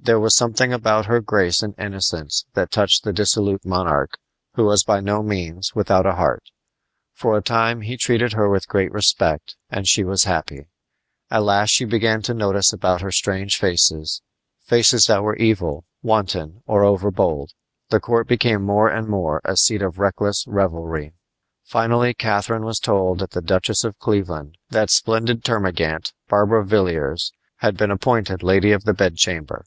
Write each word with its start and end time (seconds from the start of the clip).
There 0.00 0.20
was 0.20 0.34
something 0.34 0.72
about 0.72 1.04
her 1.04 1.20
grace 1.20 1.62
and 1.62 1.74
innocence 1.78 2.46
that 2.54 2.70
touched 2.70 3.04
the 3.04 3.12
dissolute 3.12 3.66
monarch, 3.66 4.18
who 4.54 4.64
was 4.64 4.82
by 4.82 5.00
no 5.00 5.22
means 5.22 5.74
without 5.74 6.06
a 6.06 6.14
heart. 6.14 6.50
For 7.12 7.36
a 7.36 7.42
time 7.42 7.82
he 7.82 7.98
treated 7.98 8.32
her 8.32 8.48
with 8.48 8.68
great 8.68 8.90
respect, 8.90 9.56
and 9.68 9.86
she 9.86 10.04
was 10.04 10.24
happy. 10.24 10.68
At 11.30 11.42
last 11.42 11.68
she 11.70 11.84
began 11.84 12.22
to 12.22 12.32
notice 12.32 12.72
about 12.72 13.02
her 13.02 13.12
strange 13.12 13.58
faces 13.58 14.22
faces 14.64 15.08
that 15.08 15.22
were 15.22 15.36
evil, 15.36 15.84
wanton, 16.02 16.62
or 16.66 16.84
overbold. 16.84 17.52
The 17.90 18.00
court 18.00 18.26
became 18.26 18.62
more 18.62 18.88
and 18.88 19.08
more 19.08 19.42
a 19.44 19.58
seat 19.58 19.82
of 19.82 19.98
reckless 19.98 20.46
revelry. 20.46 21.12
Finally 21.64 22.14
Catharine 22.14 22.64
was 22.64 22.80
told 22.80 23.18
that 23.18 23.32
the 23.32 23.42
Duchess 23.42 23.84
of 23.84 23.98
Cleveland 23.98 24.56
that 24.70 24.88
splendid 24.88 25.44
termagant, 25.44 26.14
Barbara 26.28 26.64
Villiers 26.64 27.34
had 27.56 27.76
been 27.76 27.90
appointed 27.90 28.42
lady 28.42 28.72
of 28.72 28.84
the 28.84 28.94
bedchamber. 28.94 29.66